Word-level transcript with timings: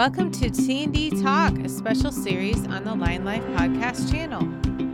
Welcome 0.00 0.30
to 0.30 0.48
T&D 0.48 1.20
Talk, 1.22 1.58
a 1.58 1.68
special 1.68 2.10
series 2.10 2.66
on 2.68 2.84
the 2.84 2.94
Line 2.94 3.22
Life 3.22 3.44
podcast 3.48 4.10
channel. 4.10 4.40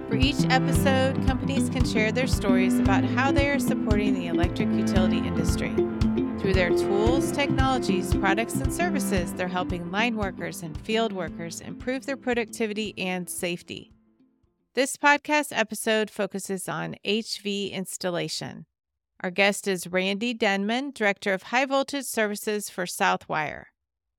For 0.08 0.16
each 0.16 0.44
episode, 0.50 1.24
companies 1.28 1.70
can 1.70 1.84
share 1.84 2.10
their 2.10 2.26
stories 2.26 2.80
about 2.80 3.04
how 3.04 3.30
they 3.30 3.48
are 3.48 3.60
supporting 3.60 4.14
the 4.14 4.26
electric 4.26 4.68
utility 4.70 5.18
industry. 5.18 5.72
Through 6.40 6.54
their 6.54 6.70
tools, 6.70 7.30
technologies, 7.30 8.14
products, 8.14 8.56
and 8.56 8.74
services, 8.74 9.32
they're 9.32 9.46
helping 9.46 9.92
line 9.92 10.16
workers 10.16 10.64
and 10.64 10.76
field 10.76 11.12
workers 11.12 11.60
improve 11.60 12.04
their 12.04 12.16
productivity 12.16 12.92
and 12.98 13.30
safety. 13.30 13.92
This 14.74 14.96
podcast 14.96 15.56
episode 15.56 16.10
focuses 16.10 16.68
on 16.68 16.96
HV 17.06 17.70
installation. 17.70 18.66
Our 19.20 19.30
guest 19.30 19.68
is 19.68 19.86
Randy 19.86 20.34
Denmon, 20.34 20.90
Director 20.90 21.32
of 21.32 21.44
High 21.44 21.66
Voltage 21.66 22.06
Services 22.06 22.68
for 22.68 22.86
Southwire. 22.86 23.66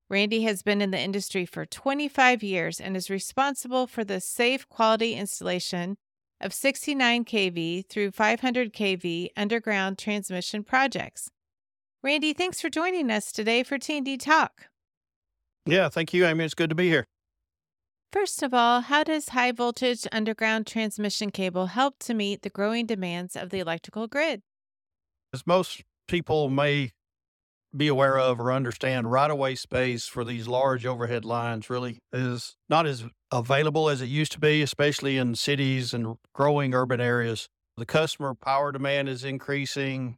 Randy 0.09 0.43
has 0.43 0.63
been 0.63 0.81
in 0.81 0.91
the 0.91 0.99
industry 0.99 1.45
for 1.45 1.65
25 1.65 2.41
years 2.41 2.79
and 2.79 2.95
is 2.95 3.09
responsible 3.09 3.87
for 3.87 4.05
the 4.05 4.21
safe 4.21 4.67
quality 4.69 5.15
installation 5.15 5.97
of 6.39 6.53
69 6.53 7.25
kV 7.25 7.85
through 7.87 8.11
500 8.11 8.73
kV 8.73 9.29
underground 9.35 9.97
transmission 9.97 10.63
projects. 10.63 11.29
Randy, 12.03 12.31
thanks 12.33 12.61
for 12.61 12.69
joining 12.69 13.11
us 13.11 13.31
today 13.33 13.63
for 13.63 13.77
T&D 13.77 14.17
Talk. 14.17 14.67
Yeah, 15.65 15.89
thank 15.89 16.13
you, 16.13 16.25
Amy. 16.25 16.45
It's 16.45 16.53
good 16.53 16.69
to 16.69 16.75
be 16.75 16.87
here. 16.87 17.05
First 18.13 18.41
of 18.41 18.53
all, 18.53 18.81
how 18.81 19.03
does 19.03 19.29
high 19.29 19.51
voltage 19.51 20.07
underground 20.13 20.65
transmission 20.65 21.31
cable 21.31 21.65
help 21.65 21.99
to 21.99 22.13
meet 22.13 22.43
the 22.43 22.49
growing 22.49 22.85
demands 22.85 23.35
of 23.35 23.49
the 23.49 23.59
electrical 23.59 24.07
grid? 24.07 24.41
As 25.33 25.45
most 25.45 25.83
people 26.07 26.49
may 26.49 26.91
be 27.77 27.87
aware 27.87 28.17
of 28.17 28.39
or 28.39 28.51
understand, 28.51 29.11
right 29.11 29.29
of 29.29 29.37
way 29.37 29.55
space 29.55 30.07
for 30.07 30.23
these 30.23 30.47
large 30.47 30.85
overhead 30.85 31.25
lines 31.25 31.69
really 31.69 31.99
is 32.11 32.55
not 32.69 32.85
as 32.85 33.05
available 33.31 33.89
as 33.89 34.01
it 34.01 34.07
used 34.07 34.31
to 34.33 34.39
be, 34.39 34.61
especially 34.61 35.17
in 35.17 35.35
cities 35.35 35.93
and 35.93 36.17
growing 36.33 36.73
urban 36.73 36.99
areas. 36.99 37.49
The 37.77 37.85
customer 37.85 38.33
power 38.33 38.71
demand 38.71 39.09
is 39.09 39.23
increasing. 39.23 40.17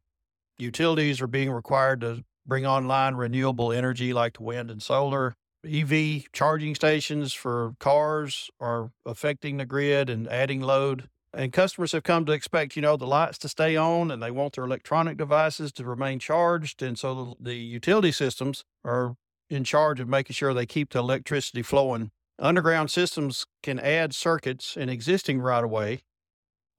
Utilities 0.58 1.22
are 1.22 1.28
being 1.28 1.52
required 1.52 2.02
to 2.02 2.24
bring 2.46 2.66
online 2.66 3.16
renewable 3.16 3.72
energy 3.72 4.14
like 4.14 4.38
the 4.38 4.44
wind 4.44 4.72
and 4.72 4.82
solar. 4.82 5.36
EV 5.70 6.32
charging 6.32 6.74
stations 6.74 7.34
for 7.34 7.74
cars 7.80 8.50
are 8.60 8.92
affecting 9.06 9.58
the 9.58 9.66
grid 9.66 10.10
and 10.10 10.28
adding 10.30 10.62
load. 10.62 11.10
And 11.34 11.54
customers 11.54 11.92
have 11.92 12.04
come 12.04 12.26
to 12.26 12.32
expect, 12.32 12.76
you 12.76 12.82
know, 12.82 12.98
the 12.98 13.06
lights 13.06 13.38
to 13.40 13.50
stay 13.50 13.76
on 13.76 14.10
and 14.10 14.22
they 14.22 14.32
want 14.32 14.56
their 14.56 14.64
electronic 14.64 15.18
devices 15.18 15.72
to 15.74 15.86
remain 15.86 16.18
charged. 16.18 16.82
And 16.82 16.98
so 16.98 17.36
the, 17.40 17.56
utility 17.56 18.12
systems 18.12 18.64
are 18.84 19.16
in 19.50 19.64
charge 19.64 20.00
of 20.00 20.08
making 20.08 20.34
sure 20.34 20.54
they 20.54 20.66
keep 20.66 20.92
the 20.92 21.00
electricity 21.00 21.62
flowing. 21.62 22.12
Underground 22.40 22.90
systems 22.90 23.46
can 23.62 23.80
add 23.80 24.16
circuits 24.16 24.76
in 24.76 24.90
existing 24.90 25.40
right 25.40 25.64
of 25.64 25.70
way, 25.70 26.02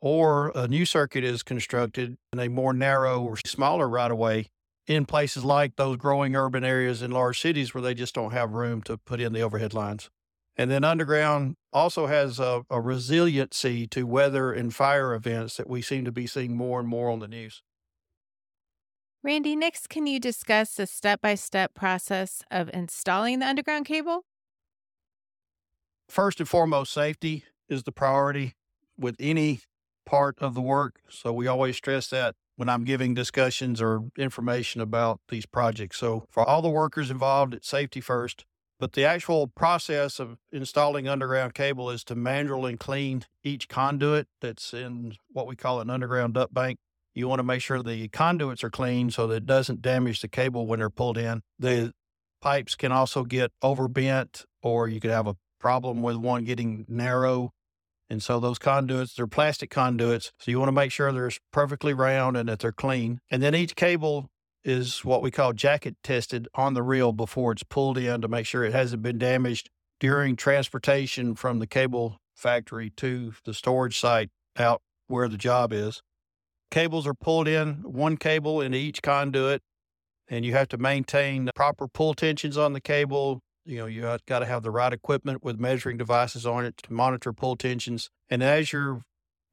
or 0.00 0.50
a 0.54 0.66
new 0.66 0.86
circuit 0.86 1.22
is 1.22 1.42
constructed 1.42 2.16
in 2.32 2.40
a 2.40 2.48
more 2.48 2.72
narrow 2.72 3.22
or 3.22 3.36
smaller 3.36 3.88
right 3.88 4.10
of 4.10 4.18
way 4.18 4.46
in 4.86 5.04
places 5.04 5.44
like 5.44 5.76
those 5.76 5.96
growing 5.96 6.34
urban 6.34 6.64
areas 6.64 7.02
in 7.02 7.10
large 7.10 7.40
cities 7.40 7.74
where 7.74 7.82
they 7.82 7.94
just 7.94 8.14
don't 8.14 8.32
have 8.32 8.52
room 8.52 8.82
to 8.82 8.96
put 8.96 9.20
in 9.20 9.32
the 9.32 9.42
overhead 9.42 9.74
lines. 9.74 10.10
And 10.56 10.70
then 10.70 10.84
underground 10.84 11.56
also 11.72 12.06
has 12.06 12.38
a, 12.38 12.62
a, 12.68 12.80
resiliency 12.80 13.86
to 13.88 14.06
weather 14.06 14.52
and 14.52 14.74
fire 14.74 15.14
events 15.14 15.56
that 15.56 15.68
we 15.68 15.80
seem 15.80 16.04
to 16.04 16.12
be 16.12 16.26
seeing 16.26 16.56
more 16.56 16.80
and 16.80 16.88
more 16.88 17.10
on 17.10 17.20
the 17.20 17.28
news. 17.28 17.62
Randy, 19.22 19.54
next, 19.54 19.88
can 19.88 20.06
you 20.06 20.18
discuss 20.18 20.74
the 20.74 20.86
step 20.86 21.20
by 21.20 21.34
step 21.34 21.74
process 21.74 22.42
of 22.50 22.70
installing 22.72 23.38
the 23.38 23.46
underground 23.46 23.86
cable? 23.86 24.24
First 26.08 26.40
and 26.40 26.48
foremost, 26.48 26.92
safety 26.92 27.44
is 27.68 27.84
the 27.84 27.92
priority 27.92 28.54
with 28.98 29.16
any 29.20 29.60
part 30.04 30.36
of 30.40 30.54
the 30.54 30.60
work. 30.60 31.00
So 31.08 31.32
we 31.32 31.46
always 31.46 31.76
stress 31.76 32.08
that 32.08 32.34
when 32.56 32.68
I'm 32.68 32.84
giving 32.84 33.14
discussions 33.14 33.80
or 33.80 34.02
information 34.18 34.80
about 34.80 35.20
these 35.28 35.46
projects. 35.46 35.98
So 35.98 36.26
for 36.28 36.42
all 36.42 36.60
the 36.60 36.68
workers 36.68 37.10
involved, 37.10 37.54
it's 37.54 37.68
safety 37.68 38.00
first. 38.00 38.44
But 38.80 38.94
the 38.94 39.04
actual 39.04 39.46
process 39.46 40.18
of 40.18 40.38
installing 40.50 41.06
underground 41.06 41.52
cable 41.52 41.90
is 41.90 42.02
to 42.04 42.14
manually 42.14 42.78
clean 42.78 43.24
each 43.44 43.68
conduit 43.68 44.26
that's 44.40 44.72
in 44.72 45.16
what 45.30 45.46
we 45.46 45.54
call 45.54 45.80
an 45.80 45.90
underground 45.90 46.32
duct 46.32 46.54
bank. 46.54 46.78
You 47.14 47.28
want 47.28 47.40
to 47.40 47.44
make 47.44 47.60
sure 47.60 47.82
the 47.82 48.08
conduits 48.08 48.64
are 48.64 48.70
clean 48.70 49.10
so 49.10 49.26
that 49.26 49.36
it 49.36 49.46
doesn't 49.46 49.82
damage 49.82 50.22
the 50.22 50.28
cable 50.28 50.66
when 50.66 50.78
they're 50.78 50.88
pulled 50.88 51.18
in. 51.18 51.42
The 51.58 51.92
pipes 52.40 52.74
can 52.74 52.90
also 52.90 53.24
get 53.24 53.52
overbent, 53.62 54.46
or 54.62 54.88
you 54.88 54.98
could 54.98 55.10
have 55.10 55.26
a 55.26 55.36
problem 55.58 56.00
with 56.00 56.16
one 56.16 56.44
getting 56.44 56.86
narrow. 56.88 57.50
And 58.08 58.22
so 58.22 58.40
those 58.40 58.58
conduits, 58.58 59.14
they're 59.14 59.26
plastic 59.26 59.68
conduits. 59.68 60.32
So 60.38 60.50
you 60.50 60.58
want 60.58 60.68
to 60.68 60.72
make 60.72 60.90
sure 60.90 61.12
they're 61.12 61.30
perfectly 61.52 61.92
round 61.92 62.38
and 62.38 62.48
that 62.48 62.60
they're 62.60 62.72
clean. 62.72 63.20
And 63.30 63.42
then 63.42 63.54
each 63.54 63.76
cable 63.76 64.30
is 64.64 65.04
what 65.04 65.22
we 65.22 65.30
call 65.30 65.52
jacket 65.52 65.96
tested 66.02 66.48
on 66.54 66.74
the 66.74 66.82
reel 66.82 67.12
before 67.12 67.52
it's 67.52 67.62
pulled 67.62 67.98
in 67.98 68.20
to 68.20 68.28
make 68.28 68.46
sure 68.46 68.64
it 68.64 68.72
hasn't 68.72 69.02
been 69.02 69.18
damaged 69.18 69.70
during 69.98 70.36
transportation 70.36 71.34
from 71.34 71.58
the 71.58 71.66
cable 71.66 72.18
factory 72.34 72.90
to 72.96 73.34
the 73.44 73.54
storage 73.54 73.98
site 73.98 74.30
out 74.56 74.82
where 75.06 75.28
the 75.28 75.36
job 75.36 75.72
is. 75.72 76.02
Cables 76.70 77.06
are 77.06 77.14
pulled 77.14 77.48
in, 77.48 77.82
one 77.82 78.16
cable 78.16 78.60
into 78.60 78.78
each 78.78 79.02
conduit, 79.02 79.60
and 80.28 80.44
you 80.44 80.52
have 80.52 80.68
to 80.68 80.78
maintain 80.78 81.44
the 81.44 81.52
proper 81.52 81.88
pull 81.88 82.14
tensions 82.14 82.56
on 82.56 82.72
the 82.72 82.80
cable. 82.80 83.40
You 83.66 83.78
know, 83.78 83.86
you 83.86 84.02
got 84.26 84.38
to 84.38 84.46
have 84.46 84.62
the 84.62 84.70
right 84.70 84.92
equipment 84.92 85.42
with 85.42 85.58
measuring 85.58 85.96
devices 85.96 86.46
on 86.46 86.64
it 86.64 86.76
to 86.78 86.92
monitor 86.92 87.32
pull 87.32 87.56
tensions. 87.56 88.08
And 88.30 88.42
as 88.42 88.72
you're 88.72 89.02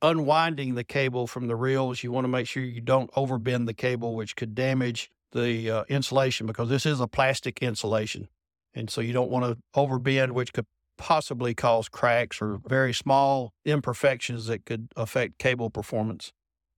unwinding 0.02 0.76
the 0.76 0.84
cable 0.84 1.28
from 1.28 1.48
the 1.48 1.56
reels, 1.56 2.04
you 2.04 2.12
want 2.12 2.26
to 2.26 2.30
make 2.30 2.48
sure 2.48 2.64
you 2.64 2.82
don't 2.82 3.12
overbend 3.12 3.66
the 3.66 3.74
cable, 3.74 4.16
which 4.16 4.36
could 4.36 4.56
damage 4.56 5.10
the 5.32 5.70
uh, 5.70 5.84
insulation 5.90 6.48
because 6.48 6.70
this 6.70 6.86
is 6.86 7.00
a 7.00 7.08
plastic 7.08 7.62
insulation. 7.62 8.28
And 8.74 8.90
so 8.90 9.02
you 9.02 9.14
don't 9.14 9.32
want 9.32 9.46
to 9.46 9.58
overbend, 9.80 10.32
which 10.32 10.54
could 10.54 10.66
possibly 10.98 11.54
cause 11.54 11.90
cracks 11.90 12.42
or 12.42 12.60
very 12.68 12.94
small 12.94 13.54
imperfections 13.66 14.48
that 14.48 14.66
could 14.66 14.90
affect 14.96 15.38
cable 15.38 15.70
performance. 15.70 16.32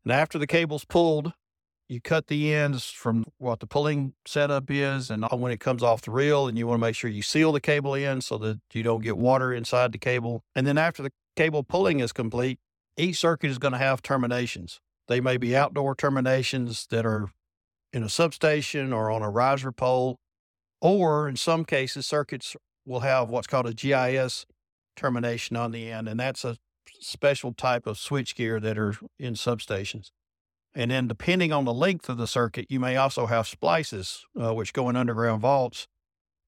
And 0.03 0.11
after 0.11 0.37
the 0.37 0.47
cable's 0.47 0.85
pulled, 0.85 1.33
you 1.87 1.99
cut 1.99 2.27
the 2.27 2.53
ends 2.53 2.85
from 2.85 3.25
what 3.37 3.59
the 3.59 3.67
pulling 3.67 4.13
setup 4.25 4.69
is 4.69 5.09
and 5.09 5.25
when 5.31 5.51
it 5.51 5.59
comes 5.59 5.81
off 5.81 6.03
the 6.03 6.11
reel 6.11 6.47
and 6.47 6.57
you 6.57 6.67
want 6.67 6.79
to 6.79 6.87
make 6.87 6.95
sure 6.95 7.09
you 7.09 7.23
seal 7.23 7.51
the 7.51 7.59
cable 7.59 7.95
in 7.95 8.21
so 8.21 8.37
that 8.37 8.59
you 8.73 8.83
don't 8.83 9.03
get 9.03 9.17
water 9.17 9.51
inside 9.51 9.91
the 9.91 9.97
cable. 9.97 10.43
And 10.55 10.67
then 10.67 10.77
after 10.77 11.01
the 11.01 11.11
cable 11.35 11.63
pulling 11.63 11.99
is 11.99 12.11
complete, 12.11 12.59
each 12.97 13.17
circuit 13.17 13.49
is 13.49 13.57
going 13.57 13.71
to 13.71 13.77
have 13.77 14.01
terminations. 14.01 14.79
They 15.07 15.21
may 15.21 15.37
be 15.37 15.55
outdoor 15.55 15.95
terminations 15.95 16.87
that 16.91 17.05
are 17.05 17.29
in 17.91 18.03
a 18.03 18.09
substation 18.09 18.93
or 18.93 19.09
on 19.09 19.21
a 19.21 19.29
riser 19.29 19.71
pole, 19.71 20.17
or 20.81 21.27
in 21.27 21.35
some 21.35 21.65
cases, 21.65 22.05
circuits 22.05 22.55
will 22.85 23.01
have 23.01 23.29
what's 23.29 23.47
called 23.47 23.67
a 23.67 23.73
GIS 23.73 24.45
termination 24.95 25.55
on 25.55 25.71
the 25.71 25.91
end, 25.91 26.07
and 26.07 26.19
that's 26.19 26.45
a 26.45 26.57
special 26.99 27.53
type 27.53 27.87
of 27.87 27.97
switchgear 27.97 28.61
that 28.61 28.77
are 28.77 28.95
in 29.17 29.33
substations. 29.33 30.11
And 30.75 30.91
then, 30.91 31.07
depending 31.07 31.51
on 31.51 31.65
the 31.65 31.73
length 31.73 32.09
of 32.09 32.17
the 32.17 32.27
circuit, 32.27 32.67
you 32.69 32.79
may 32.79 32.95
also 32.95 33.25
have 33.25 33.47
splices, 33.47 34.25
uh, 34.39 34.53
which 34.53 34.73
go 34.73 34.89
in 34.89 34.95
underground 34.95 35.41
vaults. 35.41 35.87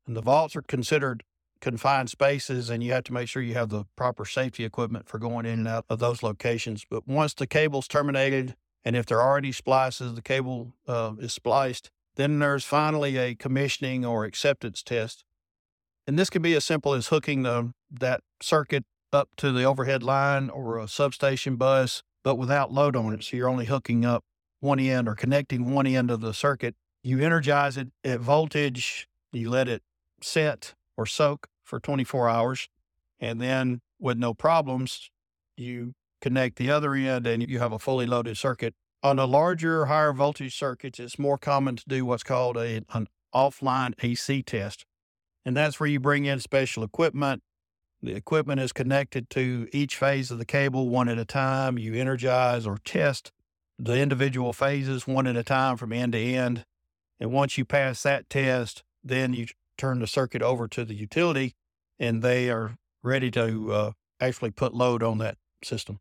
And 0.05 0.15
the 0.15 0.21
vaults 0.21 0.55
are 0.55 0.61
considered 0.61 1.23
confined 1.61 2.09
spaces 2.09 2.69
and 2.69 2.83
you 2.83 2.91
have 2.91 3.03
to 3.05 3.13
make 3.13 3.29
sure 3.29 3.41
you 3.41 3.53
have 3.53 3.69
the 3.69 3.85
proper 3.95 4.25
safety 4.25 4.65
equipment 4.65 5.07
for 5.07 5.19
going 5.19 5.45
in 5.45 5.59
and 5.59 5.67
out 5.67 5.85
of 5.89 5.99
those 5.99 6.23
locations. 6.23 6.85
But 6.89 7.07
once 7.07 7.33
the 7.33 7.47
cable's 7.47 7.87
terminated, 7.87 8.55
and 8.83 8.95
if 8.95 9.05
there 9.05 9.21
are 9.21 9.29
already 9.29 9.51
splices, 9.51 10.15
the 10.15 10.21
cable 10.21 10.73
uh, 10.87 11.13
is 11.19 11.33
spliced, 11.33 11.91
then 12.15 12.39
there's 12.39 12.65
finally 12.65 13.17
a 13.17 13.35
commissioning 13.35 14.03
or 14.03 14.25
acceptance 14.25 14.83
test. 14.83 15.23
And 16.07 16.17
this 16.17 16.29
can 16.29 16.41
be 16.41 16.55
as 16.55 16.65
simple 16.65 16.93
as 16.93 17.07
hooking 17.07 17.43
the, 17.43 17.71
that 17.91 18.21
circuit 18.41 18.83
up 19.13 19.29
to 19.37 19.51
the 19.51 19.63
overhead 19.63 20.03
line 20.03 20.49
or 20.49 20.79
a 20.79 20.87
substation 20.87 21.55
bus, 21.55 22.01
but 22.23 22.35
without 22.35 22.73
load 22.73 22.95
on 22.95 23.13
it. 23.13 23.23
So 23.23 23.37
you're 23.37 23.49
only 23.49 23.65
hooking 23.65 24.03
up 24.03 24.23
one 24.59 24.79
end 24.79 25.07
or 25.07 25.15
connecting 25.15 25.71
one 25.71 25.87
end 25.87 26.09
of 26.09 26.21
the 26.21 26.33
circuit. 26.33 26.75
You 27.03 27.19
energize 27.19 27.77
it 27.77 27.89
at 28.03 28.19
voltage, 28.19 29.07
you 29.31 29.49
let 29.49 29.67
it 29.67 29.83
set 30.21 30.73
or 30.97 31.05
soak 31.05 31.47
for 31.63 31.79
24 31.79 32.29
hours. 32.29 32.69
And 33.19 33.39
then 33.39 33.81
with 33.99 34.17
no 34.17 34.33
problems, 34.33 35.09
you 35.55 35.93
connect 36.21 36.57
the 36.57 36.69
other 36.69 36.93
end 36.93 37.27
and 37.27 37.47
you 37.47 37.59
have 37.59 37.71
a 37.71 37.79
fully 37.79 38.05
loaded 38.05 38.37
circuit. 38.37 38.73
On 39.03 39.15
the 39.15 39.27
larger, 39.27 39.85
higher 39.85 40.13
voltage 40.13 40.55
circuits, 40.55 40.99
it's 40.99 41.17
more 41.17 41.37
common 41.37 41.75
to 41.75 41.83
do 41.87 42.05
what's 42.05 42.23
called 42.23 42.57
a, 42.57 42.81
an 42.93 43.07
offline 43.33 43.93
AC 44.03 44.43
test. 44.43 44.85
And 45.43 45.57
that's 45.57 45.79
where 45.79 45.89
you 45.89 45.99
bring 45.99 46.25
in 46.25 46.39
special 46.39 46.83
equipment. 46.83 47.41
The 48.03 48.13
equipment 48.13 48.61
is 48.61 48.73
connected 48.73 49.29
to 49.31 49.67
each 49.71 49.95
phase 49.95 50.31
of 50.31 50.37
the 50.37 50.45
cable 50.45 50.89
one 50.89 51.09
at 51.09 51.17
a 51.17 51.25
time. 51.25 51.77
You 51.77 51.95
energize 51.95 52.67
or 52.67 52.77
test 52.83 53.31
the 53.79 53.99
individual 53.99 54.53
phases 54.53 55.07
one 55.07 55.25
at 55.25 55.35
a 55.35 55.43
time 55.43 55.77
from 55.77 55.93
end 55.93 56.13
to 56.13 56.19
end. 56.19 56.65
And 57.19 57.31
once 57.31 57.57
you 57.57 57.65
pass 57.65 58.03
that 58.03 58.29
test, 58.29 58.83
then 59.03 59.33
you 59.33 59.47
turn 59.77 59.99
the 59.99 60.07
circuit 60.07 60.41
over 60.41 60.67
to 60.67 60.85
the 60.85 60.93
utility 60.93 61.55
and 61.99 62.21
they 62.21 62.49
are 62.49 62.75
ready 63.03 63.31
to 63.31 63.71
uh, 63.71 63.91
actually 64.19 64.51
put 64.51 64.73
load 64.73 65.03
on 65.03 65.17
that 65.19 65.37
system. 65.63 65.99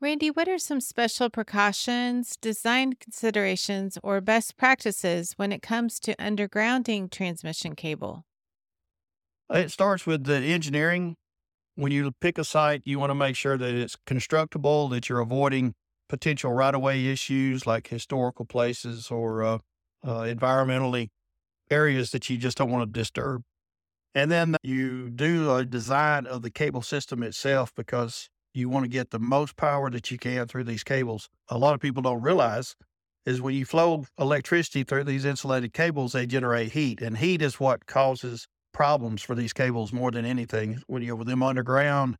Randy, 0.00 0.30
what 0.30 0.48
are 0.48 0.58
some 0.58 0.80
special 0.80 1.30
precautions, 1.30 2.36
design 2.36 2.94
considerations, 2.94 3.96
or 4.02 4.20
best 4.20 4.56
practices 4.56 5.32
when 5.36 5.50
it 5.50 5.62
comes 5.62 5.98
to 6.00 6.14
undergrounding 6.16 7.10
transmission 7.10 7.74
cable? 7.74 8.26
It 9.50 9.70
starts 9.70 10.04
with 10.04 10.24
the 10.24 10.36
engineering. 10.36 11.16
When 11.76 11.90
you 11.90 12.12
pick 12.20 12.38
a 12.38 12.44
site, 12.44 12.82
you 12.84 12.98
want 12.98 13.10
to 13.10 13.14
make 13.14 13.36
sure 13.36 13.56
that 13.56 13.74
it's 13.74 13.96
constructible, 14.06 14.88
that 14.88 15.08
you're 15.08 15.20
avoiding 15.20 15.74
potential 16.08 16.52
right 16.52 16.74
of 16.74 16.82
way 16.82 17.06
issues 17.06 17.66
like 17.66 17.88
historical 17.88 18.44
places 18.44 19.10
or 19.10 19.42
uh, 19.42 19.58
uh, 20.04 20.20
environmentally 20.20 21.08
areas 21.70 22.10
that 22.10 22.28
you 22.30 22.36
just 22.36 22.58
don't 22.58 22.70
want 22.70 22.92
to 22.92 23.00
disturb. 23.00 23.42
And 24.14 24.30
then 24.30 24.56
you 24.62 25.10
do 25.10 25.54
a 25.54 25.64
design 25.64 26.26
of 26.26 26.42
the 26.42 26.50
cable 26.50 26.82
system 26.82 27.22
itself 27.22 27.72
because 27.74 28.28
you 28.52 28.68
want 28.68 28.84
to 28.84 28.88
get 28.88 29.10
the 29.10 29.18
most 29.18 29.56
power 29.56 29.90
that 29.90 30.10
you 30.10 30.18
can 30.18 30.46
through 30.46 30.64
these 30.64 30.84
cables. 30.84 31.28
A 31.48 31.58
lot 31.58 31.74
of 31.74 31.80
people 31.80 32.02
don't 32.02 32.22
realize 32.22 32.76
is 33.26 33.40
when 33.40 33.54
you 33.54 33.64
flow 33.64 34.04
electricity 34.18 34.84
through 34.84 35.04
these 35.04 35.24
insulated 35.24 35.72
cables, 35.72 36.12
they 36.12 36.26
generate 36.26 36.72
heat, 36.72 37.00
and 37.00 37.18
heat 37.18 37.42
is 37.42 37.58
what 37.58 37.86
causes 37.86 38.46
problems 38.72 39.22
for 39.22 39.34
these 39.34 39.52
cables 39.52 39.92
more 39.92 40.10
than 40.10 40.24
anything. 40.24 40.82
When 40.86 41.02
you're 41.02 41.16
with 41.16 41.28
them 41.28 41.42
underground, 41.42 42.16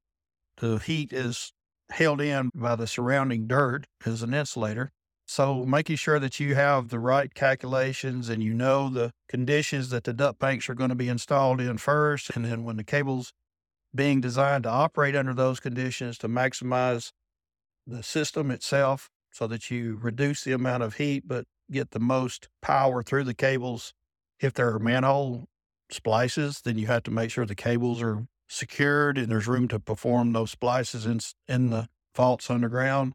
the 0.58 0.78
heat 0.78 1.12
is 1.12 1.52
held 1.90 2.20
in 2.20 2.50
by 2.54 2.76
the 2.76 2.86
surrounding 2.86 3.46
dirt 3.46 3.86
as 4.06 4.22
an 4.22 4.32
insulator. 4.32 4.92
So 5.26 5.64
making 5.64 5.96
sure 5.96 6.18
that 6.18 6.38
you 6.38 6.54
have 6.54 6.88
the 6.88 6.98
right 6.98 7.32
calculations 7.32 8.28
and 8.28 8.42
you 8.42 8.52
know 8.52 8.88
the 8.90 9.12
conditions 9.28 9.90
that 9.90 10.04
the 10.04 10.12
duct 10.12 10.38
banks 10.38 10.68
are 10.68 10.74
going 10.74 10.90
to 10.90 10.94
be 10.94 11.08
installed 11.08 11.60
in 11.60 11.78
first. 11.78 12.30
And 12.36 12.44
then 12.44 12.64
when 12.64 12.76
the 12.76 12.84
cables 12.84 13.32
being 13.94 14.20
designed 14.20 14.64
to 14.64 14.70
operate 14.70 15.16
under 15.16 15.32
those 15.32 15.60
conditions 15.60 16.18
to 16.18 16.28
maximize 16.28 17.12
the 17.86 18.02
system 18.02 18.50
itself 18.50 19.08
so 19.32 19.46
that 19.46 19.70
you 19.70 19.98
reduce 20.00 20.44
the 20.44 20.52
amount 20.52 20.82
of 20.82 20.96
heat 20.96 21.26
but 21.26 21.46
get 21.70 21.92
the 21.92 22.00
most 22.00 22.48
power 22.60 23.02
through 23.02 23.24
the 23.24 23.34
cables. 23.34 23.94
If 24.40 24.52
there 24.52 24.74
are 24.74 24.78
manhole 24.78 25.46
splices, 25.90 26.60
then 26.62 26.76
you 26.76 26.86
have 26.88 27.02
to 27.04 27.10
make 27.10 27.30
sure 27.30 27.46
the 27.46 27.54
cables 27.54 28.02
are 28.02 28.26
secured 28.48 29.16
and 29.16 29.28
there's 29.28 29.48
room 29.48 29.68
to 29.68 29.80
perform 29.80 30.32
those 30.32 30.50
splices 30.50 31.06
in, 31.06 31.20
in 31.48 31.70
the 31.70 31.88
vaults 32.14 32.50
underground 32.50 33.14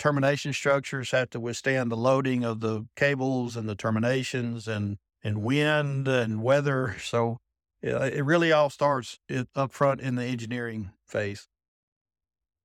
termination 0.00 0.52
structures 0.52 1.12
have 1.12 1.30
to 1.30 1.38
withstand 1.38 1.92
the 1.92 1.96
loading 1.96 2.42
of 2.42 2.60
the 2.60 2.86
cables 2.96 3.54
and 3.54 3.68
the 3.68 3.76
terminations 3.76 4.66
and, 4.66 4.96
and 5.22 5.42
wind 5.42 6.08
and 6.08 6.42
weather. 6.42 6.96
So 7.04 7.38
it 7.82 8.24
really 8.24 8.52
all 8.52 8.68
starts 8.68 9.18
up 9.54 9.72
front 9.72 10.00
in 10.00 10.16
the 10.16 10.24
engineering 10.24 10.90
phase. 11.06 11.48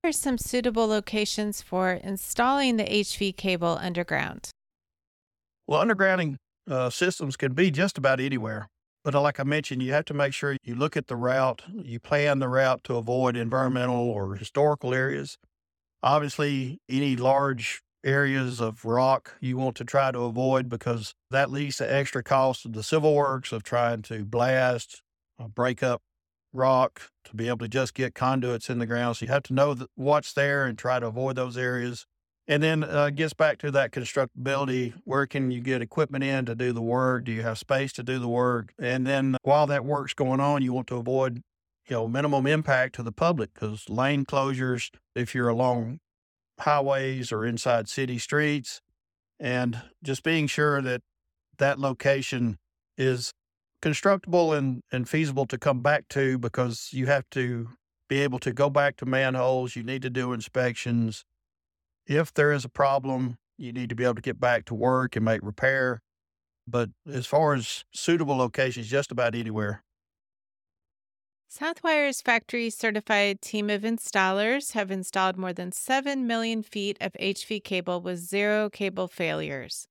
What 0.02 0.10
are 0.10 0.12
some 0.12 0.38
suitable 0.38 0.86
locations 0.86 1.62
for 1.62 1.92
installing 1.92 2.76
the 2.76 2.84
HV 2.84 3.36
cable 3.36 3.78
underground? 3.80 4.50
Well, 5.66 5.84
undergrounding 5.84 6.36
uh, 6.70 6.90
systems 6.90 7.36
can 7.36 7.54
be 7.54 7.70
just 7.70 7.98
about 7.98 8.20
anywhere. 8.20 8.68
But 9.04 9.14
like 9.14 9.40
I 9.40 9.44
mentioned, 9.44 9.82
you 9.82 9.92
have 9.92 10.04
to 10.06 10.14
make 10.14 10.34
sure 10.34 10.56
you 10.62 10.74
look 10.74 10.96
at 10.96 11.06
the 11.06 11.16
route, 11.16 11.62
you 11.72 11.98
plan 12.00 12.38
the 12.40 12.48
route 12.48 12.82
to 12.84 12.96
avoid 12.96 13.36
environmental 13.36 13.96
or 13.96 14.34
historical 14.34 14.92
areas. 14.92 15.38
Obviously, 16.02 16.78
any 16.88 17.16
large 17.16 17.82
areas 18.04 18.60
of 18.60 18.84
rock 18.84 19.36
you 19.40 19.56
want 19.56 19.76
to 19.76 19.84
try 19.84 20.12
to 20.12 20.20
avoid 20.20 20.68
because 20.68 21.14
that 21.30 21.50
leads 21.50 21.76
to 21.78 21.92
extra 21.92 22.22
costs 22.22 22.64
of 22.64 22.72
the 22.72 22.82
civil 22.82 23.14
works 23.14 23.50
of 23.52 23.62
trying 23.64 24.02
to 24.02 24.24
blast, 24.24 25.02
uh, 25.40 25.48
break 25.48 25.82
up 25.82 26.00
rock 26.52 27.10
to 27.24 27.34
be 27.34 27.48
able 27.48 27.58
to 27.58 27.68
just 27.68 27.94
get 27.94 28.14
conduits 28.14 28.70
in 28.70 28.78
the 28.78 28.86
ground. 28.86 29.16
So 29.16 29.26
you 29.26 29.32
have 29.32 29.42
to 29.44 29.52
know 29.52 29.76
what's 29.94 30.32
there 30.32 30.66
and 30.66 30.78
try 30.78 31.00
to 31.00 31.06
avoid 31.06 31.36
those 31.36 31.56
areas. 31.56 32.06
And 32.48 32.62
then 32.62 32.84
uh, 32.84 33.10
gets 33.10 33.34
back 33.34 33.58
to 33.58 33.72
that 33.72 33.90
constructability. 33.90 34.94
Where 35.02 35.26
can 35.26 35.50
you 35.50 35.60
get 35.60 35.82
equipment 35.82 36.22
in 36.22 36.46
to 36.46 36.54
do 36.54 36.72
the 36.72 36.80
work? 36.80 37.24
Do 37.24 37.32
you 37.32 37.42
have 37.42 37.58
space 37.58 37.92
to 37.94 38.04
do 38.04 38.20
the 38.20 38.28
work? 38.28 38.72
And 38.78 39.04
then 39.04 39.36
while 39.42 39.66
that 39.66 39.84
work's 39.84 40.14
going 40.14 40.38
on, 40.38 40.62
you 40.62 40.72
want 40.72 40.86
to 40.88 40.96
avoid 40.96 41.42
you 41.88 41.96
know, 41.96 42.08
minimum 42.08 42.46
impact 42.46 42.94
to 42.96 43.02
the 43.02 43.12
public 43.12 43.54
because 43.54 43.88
lane 43.88 44.24
closures, 44.24 44.90
if 45.14 45.34
you're 45.34 45.48
along 45.48 46.00
highways 46.60 47.32
or 47.32 47.44
inside 47.44 47.88
city 47.88 48.18
streets, 48.18 48.80
and 49.38 49.82
just 50.02 50.22
being 50.22 50.46
sure 50.46 50.80
that 50.80 51.02
that 51.58 51.78
location 51.78 52.58
is 52.96 53.32
constructible 53.82 54.52
and, 54.52 54.82
and 54.90 55.08
feasible 55.08 55.46
to 55.46 55.58
come 55.58 55.80
back 55.80 56.08
to 56.08 56.38
because 56.38 56.90
you 56.92 57.06
have 57.06 57.28
to 57.30 57.68
be 58.08 58.20
able 58.20 58.38
to 58.38 58.52
go 58.52 58.70
back 58.70 58.96
to 58.96 59.06
manholes. 59.06 59.76
You 59.76 59.82
need 59.82 60.02
to 60.02 60.10
do 60.10 60.32
inspections. 60.32 61.24
If 62.06 62.32
there 62.32 62.52
is 62.52 62.64
a 62.64 62.68
problem, 62.68 63.36
you 63.58 63.72
need 63.72 63.88
to 63.90 63.94
be 63.94 64.04
able 64.04 64.14
to 64.14 64.22
get 64.22 64.40
back 64.40 64.64
to 64.66 64.74
work 64.74 65.16
and 65.16 65.24
make 65.24 65.40
repair. 65.42 66.00
But 66.66 66.90
as 67.10 67.26
far 67.26 67.54
as 67.54 67.84
suitable 67.92 68.36
locations, 68.36 68.88
just 68.88 69.12
about 69.12 69.34
anywhere. 69.34 69.82
Southwire's 71.48 72.20
factory 72.20 72.70
certified 72.70 73.40
team 73.40 73.70
of 73.70 73.82
installers 73.82 74.72
have 74.72 74.90
installed 74.90 75.38
more 75.38 75.52
than 75.52 75.70
7 75.70 76.26
million 76.26 76.62
feet 76.62 76.98
of 77.00 77.12
HV 77.12 77.62
cable 77.62 78.00
with 78.00 78.18
zero 78.18 78.68
cable 78.68 79.06
failures. 79.06 79.86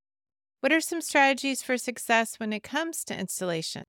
What 0.60 0.74
are 0.74 0.82
some 0.82 1.00
strategies 1.00 1.64
for 1.64 1.78
success 1.78 2.36
when 2.40 2.52
it 2.52 2.62
comes 2.62 3.06
to 3.06 3.18
installation? 3.18 3.84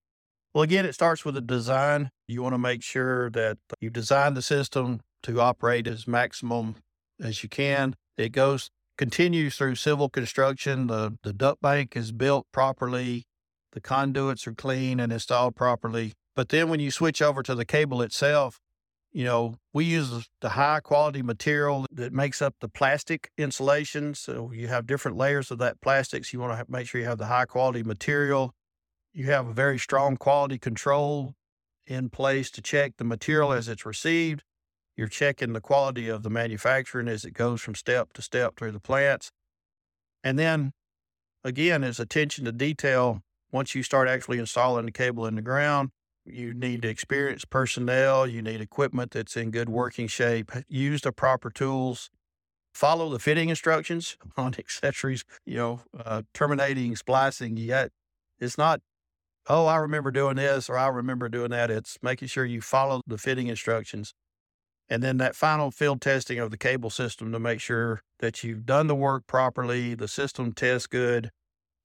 Well, 0.55 0.63
again, 0.63 0.87
it 0.87 0.95
starts 0.95 1.25
with 1.25 1.35
the 1.35 1.41
design. 1.41 2.11
You 2.29 2.41
want 2.41 2.55
to 2.55 2.59
make 2.59 2.83
sure 2.83 3.31
that 3.31 3.59
you 3.81 3.91
design 3.91 4.35
the 4.35 4.43
system 4.43 5.01
to 5.25 5.41
operate 5.41 5.89
as 5.89 6.07
maximum 6.07 6.77
as 7.21 7.43
you 7.43 7.49
can. 7.49 7.97
It 8.17 8.31
goes 8.31 8.71
continues 8.97 9.57
through 9.57 9.75
civil 9.75 10.09
construction. 10.09 10.87
The 10.87 11.19
the 11.23 11.33
duct 11.33 11.61
bank 11.61 11.97
is 11.97 12.13
built 12.13 12.47
properly. 12.53 13.25
The 13.73 13.81
conduits 13.81 14.47
are 14.47 14.55
clean 14.55 15.01
and 15.01 15.13
installed 15.13 15.57
properly. 15.57 16.13
But 16.37 16.51
then 16.51 16.69
when 16.69 16.81
you 16.81 16.91
switch 16.91 17.23
over 17.23 17.43
to 17.43 17.55
the 17.55 17.65
cable 17.65 18.03
itself, 18.03 18.61
you 19.11 19.25
know, 19.25 19.55
we 19.73 19.87
use 19.87 20.29
the 20.43 20.51
high 20.51 20.81
quality 20.81 21.23
material 21.23 21.87
that 21.91 22.13
makes 22.13 22.43
up 22.43 22.55
the 22.61 22.69
plastic 22.69 23.31
insulation. 23.39 24.15
So 24.15 24.53
you 24.53 24.69
have 24.69 24.87
different 24.87 25.17
layers 25.17 25.51
of 25.51 25.57
that 25.59 25.81
plastics. 25.81 26.35
You 26.35 26.41
want 26.41 26.59
to 26.59 26.71
make 26.71 26.87
sure 26.87 27.01
you 27.01 27.07
have 27.07 27.17
the 27.17 27.27
high 27.27 27.47
quality 27.47 27.83
material. 27.83 28.53
You 29.15 29.27
have 29.27 29.49
a 29.49 29.55
very 29.55 29.79
strong 29.79 30.19
quality 30.19 30.59
control 30.59 31.35
in 31.87 32.11
place 32.11 32.51
to 32.51 32.61
check 32.61 32.99
the 32.99 33.05
material 33.05 33.53
as 33.53 33.69
it's 33.69 33.87
received. 33.87 34.43
You're 34.95 35.09
checking 35.09 35.55
the 35.55 35.63
quality 35.63 36.11
of 36.11 36.23
the 36.23 36.31
manufacturing 36.31 37.09
as 37.09 37.25
it 37.25 37.33
goes 37.33 37.63
from 37.63 37.75
step 37.75 38.13
to 38.13 38.23
step 38.23 38.57
through 38.57 38.73
the 38.73 38.81
plants. 38.81 39.31
And 40.23 40.39
then 40.39 40.73
again, 41.43 41.83
is 41.83 41.99
attention 41.99 42.45
to 42.45 42.53
detail 42.53 43.23
once 43.51 43.75
you 43.75 43.83
start 43.83 44.09
actually 44.09 44.39
installing 44.39 44.85
the 44.85 44.93
cable 44.93 45.25
in 45.25 45.37
the 45.37 45.43
ground 45.43 45.91
you 46.27 46.55
need 46.55 46.85
experienced 46.85 47.51
personnel. 47.51 48.27
You 48.27 48.43
need 48.43 48.61
equipment 48.61 49.13
that's 49.13 49.37
in 49.37 49.51
good 49.51 49.69
working 49.69 50.07
shape. 50.07 50.53
Use 50.69 51.01
the 51.03 51.13
proper 51.13 51.51
tools. 51.51 52.11
Follow 52.75 53.09
the 53.09 53.19
fitting 53.19 53.49
instructions 53.49 54.17
on 54.37 54.55
accessories. 54.59 55.25
You 55.45 55.57
know, 55.57 55.81
uh, 55.99 56.23
terminating, 56.35 56.97
splicing. 56.97 57.57
Yet. 57.57 57.91
It's 58.39 58.59
not. 58.59 58.81
Oh, 59.49 59.67
I 59.67 59.77
remember 59.77 60.11
doing 60.11 60.37
this 60.37 60.69
or 60.69 60.77
I 60.77 60.89
remember 60.89 61.29
doing 61.29 61.51
that. 61.51 61.71
It's 61.71 61.99
making 62.03 62.29
sure 62.29 62.45
you 62.45 62.61
follow 62.61 63.01
the 63.07 63.17
fitting 63.17 63.47
instructions. 63.47 64.13
And 64.89 65.03
then 65.03 65.19
that 65.19 65.37
final 65.37 65.71
field 65.71 66.01
testing 66.01 66.39
of 66.39 66.51
the 66.51 66.59
cable 66.59 66.91
system 66.91 67.33
to 67.33 67.39
make 67.39 67.61
sure 67.61 68.03
that 68.19 68.43
you've 68.43 68.67
done 68.67 68.89
the 68.89 68.95
work 68.95 69.27
properly, 69.27 69.95
the 69.95 70.09
system 70.09 70.53
tests 70.53 70.87
good, 70.87 71.31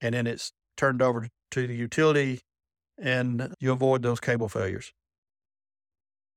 and 0.02 0.14
then 0.14 0.28
it's 0.28 0.54
turned 0.76 1.02
over 1.02 1.28
to 1.52 1.68
the 1.68 1.76
utility 1.76 2.42
and 3.02 3.54
you 3.60 3.72
avoid 3.72 4.04
those 4.04 4.20
cable 4.20 4.48
failures. 4.48 4.94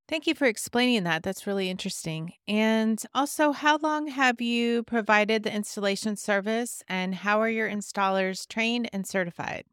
Thank 0.06 0.26
you 0.26 0.34
for 0.34 0.44
explaining 0.46 1.04
that. 1.04 1.22
That's 1.22 1.46
really 1.46 1.70
interesting. 1.70 2.34
And 2.46 3.02
also, 3.14 3.52
how 3.52 3.78
long 3.78 4.08
have 4.08 4.40
you 4.40 4.82
provided 4.82 5.44
the 5.44 5.54
installation 5.54 6.16
service 6.16 6.82
and 6.88 7.14
how 7.14 7.40
are 7.40 7.48
your 7.48 7.68
installers 7.68 8.46
trained 8.46 8.90
and 8.92 9.06
certified? 9.06 9.64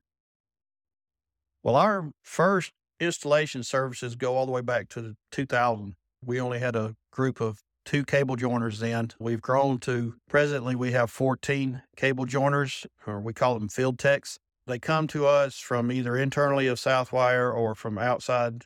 Well, 1.64 1.76
our 1.76 2.12
first 2.24 2.72
installation 3.00 3.64
services 3.64 4.16
go 4.16 4.36
all 4.36 4.46
the 4.46 4.52
way 4.54 4.62
back 4.62 4.88
to 4.90 5.16
2000. 5.32 5.96
We 6.24 6.40
only 6.40 6.60
had 6.60 6.76
a 6.76 6.96
group 7.12 7.42
of 7.42 7.60
two 7.84 8.06
cable 8.06 8.36
joiners 8.36 8.80
then. 8.80 9.10
We've 9.20 9.42
grown 9.42 9.80
to 9.80 10.16
presently 10.30 10.76
we 10.76 10.92
have 10.94 11.12
14 11.12 11.82
cable 11.98 12.26
joiners, 12.26 12.86
or 13.06 13.20
we 13.20 13.34
call 13.34 13.60
them 13.60 13.68
field 13.68 14.00
techs. 14.00 14.40
They 14.68 14.80
come 14.80 15.08
to 15.08 15.26
us 15.26 15.58
from 15.58 15.92
either 15.92 16.16
internally 16.16 16.68
of 16.68 16.78
Southwire 16.78 17.54
or 17.54 17.76
from 17.76 17.98
outside 17.98 18.64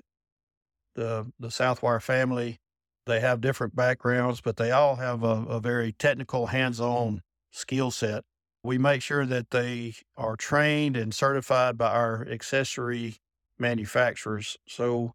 the 0.95 1.31
the 1.39 1.47
Southwire 1.47 2.01
family. 2.01 2.59
They 3.05 3.19
have 3.19 3.39
different 3.39 3.75
backgrounds, 3.75 4.41
but 4.41 4.57
they 4.57 4.71
all 4.71 4.95
have 4.95 5.23
a, 5.23 5.45
a 5.45 5.59
very 5.59 5.91
technical, 5.91 6.47
hands-on 6.47 7.21
skill 7.51 7.91
set. 7.91 8.23
We 8.63 8.79
make 8.79 9.03
sure 9.03 9.27
that 9.27 9.51
they 9.51 9.93
are 10.17 10.35
trained 10.35 10.97
and 10.97 11.13
certified 11.13 11.77
by 11.77 11.91
our 11.91 12.27
accessory 12.27 13.17
manufacturers. 13.59 14.57
So, 14.67 15.13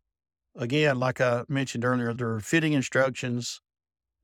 again, 0.55 1.01
like 1.01 1.21
I 1.21 1.43
mentioned 1.49 1.85
earlier, 1.85 2.15
there 2.15 2.31
are 2.31 2.41
fitting 2.41 2.75
instructions 2.75 3.61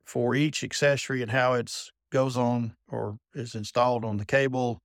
for 0.05 0.37
each 0.37 0.63
accessory 0.63 1.21
and 1.23 1.33
how 1.33 1.55
it 1.55 1.73
goes 2.11 2.37
on 2.37 2.77
or 2.89 3.19
is 3.35 3.57
installed 3.57 4.05
on 4.05 4.19
the 4.19 4.25
cable. 4.25 4.79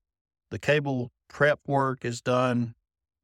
The 0.50 0.60
cable 0.60 1.12
prep 1.32 1.60
work 1.66 2.04
is 2.06 2.22
done. 2.22 2.76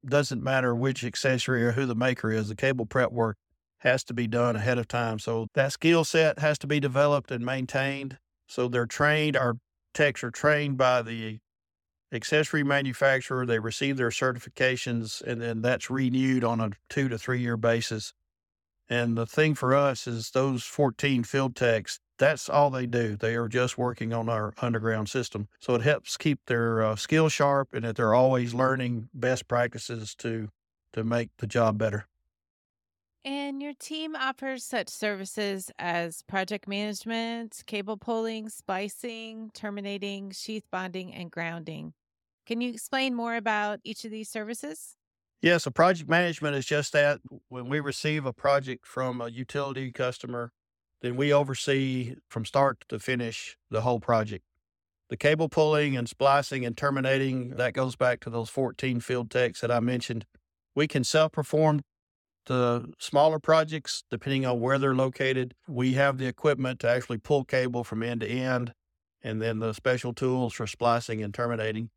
Doesn't 0.06 0.44
matter 0.44 0.74
which 0.74 1.04
accessory 1.04 1.64
or 1.64 1.74
who 1.74 1.86
the 1.86 1.96
maker 1.96 2.32
is, 2.32 2.48
the 2.50 2.56
cable 2.56 2.86
prep 2.86 3.12
work 3.12 3.38
has 3.80 4.04
to 4.06 4.14
be 4.14 4.28
done 4.28 4.56
ahead 4.56 4.78
of 4.78 4.88
time. 4.88 5.20
So 5.20 5.48
that 5.54 5.74
skill 5.74 6.04
set 6.04 6.40
has 6.40 6.58
to 6.60 6.68
be 6.68 6.80
developed 6.80 7.32
and 7.32 7.46
maintained. 7.46 8.18
So 8.48 8.68
they're 8.68 8.86
trained, 8.86 9.36
our 9.36 9.58
techs 9.94 10.24
are 10.24 10.32
trained 10.32 10.78
by 10.78 11.02
the 11.02 11.40
accessory 12.12 12.64
manufacturer. 12.64 13.46
They 13.46 13.60
receive 13.60 13.98
their 13.98 14.10
certifications 14.10 15.22
and 15.22 15.42
then 15.42 15.62
that's 15.62 15.90
renewed 15.90 16.44
on 16.44 16.62
a 16.62 16.72
two 16.90 17.10
to 17.10 17.18
three 17.18 17.42
year 17.42 17.58
basis. 17.58 18.14
And 18.90 19.18
the 19.18 19.26
thing 19.26 19.54
for 19.54 19.76
us 19.76 20.08
is 20.08 20.32
those 20.32 20.64
14 20.64 21.24
field 21.24 21.56
techs, 21.56 22.00
that's 22.18 22.50
all 22.50 22.70
they 22.70 22.86
do. 22.86 23.16
They 23.16 23.36
are 23.36 23.48
just 23.48 23.78
working 23.78 24.14
on 24.14 24.30
our 24.30 24.54
underground 24.62 25.10
system. 25.10 25.48
So 25.60 25.76
it 25.76 25.82
helps 25.82 26.18
keep 26.18 26.46
their 26.46 26.84
uh, 26.84 26.96
skill 26.96 27.30
sharp 27.30 27.74
and 27.74 27.86
that 27.86 27.96
they're 27.96 28.14
always 28.14 28.54
learning 28.54 29.10
best 29.14 29.48
practices 29.48 30.16
to 30.16 30.50
to 30.94 31.04
make 31.04 31.30
the 31.38 31.48
job 31.48 31.78
better. 31.78 32.08
And 33.26 33.62
your 33.62 33.74
team 33.74 34.16
offers 34.16 34.64
such 34.64 34.88
services 34.90 35.70
as 35.78 36.22
project 36.24 36.68
management, 36.68 37.62
cable 37.66 37.98
pulling, 37.98 38.48
splicing, 38.50 39.52
terminating, 39.54 40.32
sheath 40.32 40.66
bonding, 40.72 41.14
and 41.14 41.30
grounding. 41.30 41.94
Can 42.46 42.62
you 42.62 42.70
explain 42.70 43.16
more 43.16 43.36
about 43.36 43.82
each 43.84 44.06
of 44.06 44.12
these 44.12 44.30
services? 44.30 44.96
Yeah, 45.42 45.58
so 45.58 45.70
project 45.70 46.10
management 46.10 46.56
is 46.56 46.66
just 46.66 46.94
that. 46.94 47.22
When 47.48 47.70
we 47.70 47.80
receive 47.80 48.26
a 48.26 48.34
project 48.34 48.86
from 48.86 49.22
a 49.22 49.28
utility 49.30 49.92
customer, 49.92 50.52
then 51.02 51.16
we 51.16 51.32
oversee 51.32 52.16
from 52.28 52.46
start 52.46 52.84
to 52.90 53.00
finish 53.00 53.58
the 53.70 53.82
whole 53.82 54.00
project. 54.00 54.44
The 55.10 55.18
cable 55.18 55.48
pulling 55.48 55.96
and 55.96 56.10
splicing 56.10 56.66
and 56.66 56.76
terminating, 56.76 57.52
that 57.52 57.74
goes 57.74 57.96
back 57.96 58.20
to 58.22 58.30
those 58.30 58.50
14 58.50 59.00
field 59.00 59.32
techs 59.32 59.62
that 59.62 59.72
I 59.72 59.80
mentioned. 59.80 60.26
We 60.76 60.88
can 60.88 61.04
self 61.04 61.32
perform 61.32 61.82
the 62.48 62.94
smaller 62.98 63.40
projects, 63.40 64.04
depending 64.10 64.46
on 64.46 64.60
where 64.60 64.80
they're 64.80 64.96
located, 64.96 65.54
we 65.68 65.94
have 65.94 66.18
the 66.18 66.28
equipment 66.28 66.80
to 66.80 66.90
actually 66.90 67.18
pull 67.18 67.44
cable 67.44 67.84
from 67.84 68.02
end 68.02 68.22
to 68.22 68.28
end, 68.28 68.74
and 69.22 69.42
then 69.42 69.60
the 69.60 69.74
special 69.74 70.14
tools 70.14 70.54
for 70.54 70.66
splicing 70.66 71.22
and 71.22 71.34
terminating. 71.34 71.90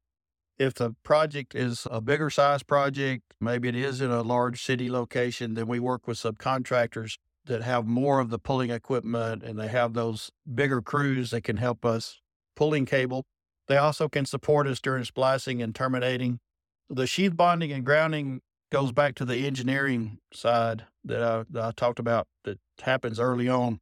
If 0.59 0.75
the 0.75 0.95
project 1.05 1.55
is 1.55 1.87
a 1.91 2.01
bigger 2.01 2.29
size 2.29 2.63
project, 2.63 3.23
maybe 3.41 3.69
it 3.69 3.77
is 3.77 4.01
in 4.01 4.11
a 4.11 4.23
large 4.23 4.63
city 4.63 4.91
location, 4.91 5.55
then 5.55 5.67
we 5.67 5.81
work 5.81 6.07
with 6.07 6.19
subcontractors 6.19 7.17
that 7.47 7.63
have 7.63 7.87
more 7.87 8.21
of 8.21 8.31
the 8.31 8.39
pulling 8.39 8.71
equipment 8.71 9.43
and 9.43 9.59
they 9.59 9.69
have 9.69 9.95
those 9.95 10.31
bigger 10.53 10.83
crews 10.83 11.31
that 11.31 11.43
can 11.43 11.57
help 11.57 11.85
us 11.85 12.21
pulling 12.55 12.87
cable. 12.87 13.25
They 13.69 13.77
also 13.77 14.09
can 14.09 14.27
support 14.27 14.67
us 14.67 14.81
during 14.81 15.05
splicing 15.05 15.63
and 15.63 15.75
terminating. 15.75 16.41
The 16.89 17.07
sheath 17.07 17.37
bonding 17.37 17.73
and 17.73 17.85
grounding 17.85 18.41
goes 18.71 18.93
back 18.93 19.15
to 19.17 19.25
the 19.25 19.47
engineering 19.47 20.19
side 20.33 20.85
that 21.05 21.23
I, 21.23 21.45
that 21.51 21.65
I 21.65 21.71
talked 21.73 21.99
about 21.99 22.27
that 22.45 22.59
happens 22.83 23.19
early 23.19 23.49
on. 23.49 23.81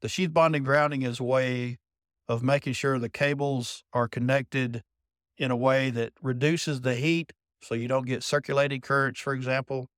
The 0.00 0.08
sheath 0.08 0.32
bonding 0.32 0.64
grounding 0.64 1.02
is 1.02 1.20
a 1.20 1.24
way 1.24 1.78
of 2.28 2.42
making 2.42 2.72
sure 2.74 2.98
the 2.98 3.08
cables 3.08 3.84
are 3.92 4.08
connected 4.08 4.82
in 5.36 5.50
a 5.50 5.56
way 5.56 5.90
that 5.90 6.12
reduces 6.22 6.82
the 6.82 6.94
heat 6.94 7.32
so 7.62 7.74
you 7.74 7.88
don't 7.88 8.06
get 8.06 8.22
circulating 8.22 8.80
currents, 8.80 9.20
for 9.20 9.32
example. 9.32 9.88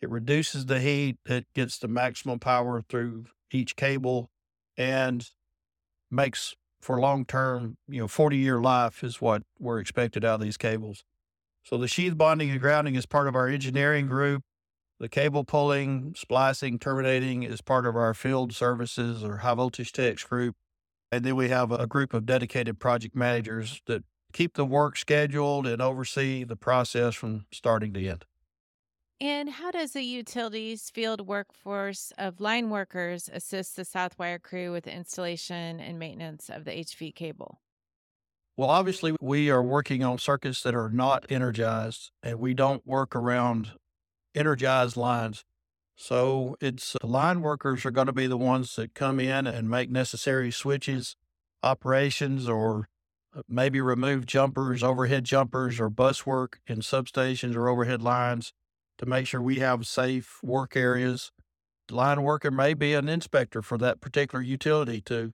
It 0.00 0.10
reduces 0.10 0.66
the 0.66 0.80
heat, 0.80 1.18
it 1.26 1.46
gets 1.54 1.78
the 1.78 1.88
maximum 1.88 2.38
power 2.38 2.82
through 2.88 3.26
each 3.50 3.76
cable 3.76 4.30
and 4.76 5.28
makes 6.10 6.54
for 6.80 6.98
long 6.98 7.24
term, 7.24 7.76
you 7.88 8.00
know, 8.00 8.08
40 8.08 8.36
year 8.36 8.60
life 8.60 9.04
is 9.04 9.20
what 9.20 9.42
we're 9.58 9.78
expected 9.78 10.24
out 10.24 10.36
of 10.36 10.40
these 10.40 10.56
cables. 10.56 11.04
So 11.62 11.76
the 11.76 11.88
sheath 11.88 12.16
bonding 12.16 12.50
and 12.50 12.60
grounding 12.60 12.94
is 12.94 13.04
part 13.04 13.28
of 13.28 13.34
our 13.34 13.46
engineering 13.46 14.06
group. 14.06 14.42
The 14.98 15.08
cable 15.08 15.44
pulling, 15.44 16.14
splicing, 16.16 16.78
terminating 16.78 17.42
is 17.42 17.60
part 17.60 17.86
of 17.86 17.96
our 17.96 18.14
field 18.14 18.54
services 18.54 19.22
or 19.24 19.38
high 19.38 19.54
voltage 19.54 19.92
techs 19.92 20.24
group. 20.24 20.56
And 21.12 21.24
then 21.24 21.36
we 21.36 21.48
have 21.48 21.72
a 21.72 21.86
group 21.86 22.14
of 22.14 22.24
dedicated 22.24 22.78
project 22.78 23.16
managers 23.16 23.82
that 23.86 24.04
keep 24.32 24.54
the 24.54 24.64
work 24.64 24.96
scheduled 24.96 25.66
and 25.66 25.82
oversee 25.82 26.44
the 26.44 26.56
process 26.56 27.14
from 27.14 27.46
starting 27.52 27.92
to 27.94 28.06
end. 28.06 28.24
And 29.20 29.50
how 29.50 29.70
does 29.70 29.92
the 29.92 30.02
utilities 30.02 30.88
field 30.88 31.26
workforce 31.26 32.10
of 32.16 32.40
line 32.40 32.70
workers 32.70 33.28
assist 33.30 33.76
the 33.76 33.82
Southwire 33.82 34.40
crew 34.40 34.72
with 34.72 34.84
the 34.84 34.94
installation 34.94 35.78
and 35.78 35.98
maintenance 35.98 36.48
of 36.48 36.64
the 36.64 36.70
HV 36.70 37.14
cable? 37.14 37.60
Well, 38.56 38.70
obviously, 38.70 39.14
we 39.20 39.50
are 39.50 39.62
working 39.62 40.02
on 40.02 40.16
circuits 40.16 40.62
that 40.62 40.74
are 40.74 40.88
not 40.88 41.26
energized, 41.28 42.12
and 42.22 42.38
we 42.38 42.54
don't 42.54 42.86
work 42.86 43.14
around 43.14 43.72
energized 44.34 44.96
lines. 44.96 45.44
So 45.96 46.56
it's 46.58 46.96
line 47.02 47.42
workers 47.42 47.84
are 47.84 47.90
going 47.90 48.06
to 48.06 48.14
be 48.14 48.26
the 48.26 48.38
ones 48.38 48.74
that 48.76 48.94
come 48.94 49.20
in 49.20 49.46
and 49.46 49.68
make 49.68 49.90
necessary 49.90 50.50
switches, 50.50 51.14
operations, 51.62 52.48
or 52.48 52.88
uh, 53.36 53.42
maybe 53.46 53.82
remove 53.82 54.24
jumpers, 54.24 54.82
overhead 54.82 55.24
jumpers, 55.24 55.78
or 55.78 55.90
bus 55.90 56.24
work 56.24 56.60
in 56.66 56.78
substations 56.78 57.54
or 57.54 57.68
overhead 57.68 58.00
lines 58.00 58.54
to 59.00 59.06
make 59.06 59.26
sure 59.26 59.40
we 59.40 59.56
have 59.56 59.86
safe 59.86 60.38
work 60.42 60.76
areas. 60.76 61.32
The 61.88 61.94
line 61.94 62.22
worker 62.22 62.50
may 62.50 62.74
be 62.74 62.92
an 62.92 63.08
inspector 63.08 63.62
for 63.62 63.78
that 63.78 64.00
particular 64.00 64.42
utility 64.42 65.00
to 65.02 65.32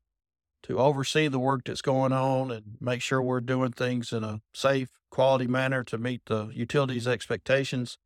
to 0.62 0.78
oversee 0.78 1.28
the 1.28 1.38
work 1.38 1.62
that's 1.64 1.82
going 1.82 2.12
on 2.12 2.50
and 2.50 2.76
make 2.80 3.00
sure 3.00 3.22
we're 3.22 3.40
doing 3.40 3.70
things 3.70 4.12
in 4.12 4.24
a 4.24 4.40
safe, 4.52 4.88
quality 5.10 5.46
manner 5.46 5.84
to 5.84 5.98
meet 5.98 6.22
the 6.26 6.48
utility's 6.52 7.06
expectations. 7.06 7.98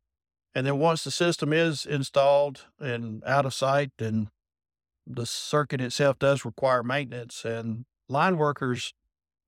And 0.53 0.67
then 0.67 0.77
once 0.77 1.03
the 1.03 1.11
system 1.11 1.53
is 1.53 1.85
installed 1.85 2.65
and 2.79 3.23
out 3.23 3.47
of 3.47 3.53
sight, 3.53 3.91
then 3.97 4.29
the 5.07 5.25
circuit 5.25 5.81
itself 5.81 6.19
does 6.19 6.45
require 6.45 6.83
maintenance. 6.83 7.43
And 7.45 7.85
line 8.07 8.37
workers 8.37 8.93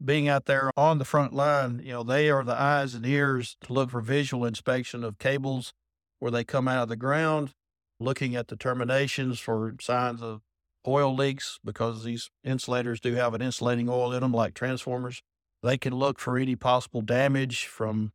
being 0.03 0.27
out 0.27 0.46
there 0.46 0.72
on 0.75 0.98
the 0.98 1.05
front 1.05 1.34
line, 1.34 1.82
you 1.84 1.91
know, 1.91 2.03
they 2.03 2.32
are 2.32 2.43
the 2.43 2.60
eyes 2.60 2.96
and 2.96 3.05
ears 3.05 3.58
to 3.65 3.74
look 3.74 3.91
for 3.91 4.01
visual 4.01 4.46
inspection 4.46 5.03
of 5.03 5.20
cables 5.20 5.74
where 6.23 6.31
they 6.31 6.45
come 6.45 6.69
out 6.69 6.83
of 6.83 6.87
the 6.87 6.95
ground, 6.95 7.51
looking 7.99 8.33
at 8.33 8.47
the 8.47 8.55
terminations 8.55 9.41
for 9.41 9.75
signs 9.81 10.21
of 10.21 10.39
oil 10.87 11.13
leaks 11.13 11.59
because 11.65 12.05
these 12.05 12.31
insulators 12.45 13.01
do 13.01 13.15
have 13.15 13.33
an 13.33 13.41
insulating 13.41 13.89
oil 13.89 14.13
in 14.13 14.21
them, 14.21 14.31
like 14.31 14.53
transformers. 14.53 15.21
They 15.63 15.77
can 15.77 15.93
look 15.93 16.19
for 16.19 16.37
any 16.37 16.55
possible 16.55 17.01
damage 17.01 17.65
from 17.65 18.13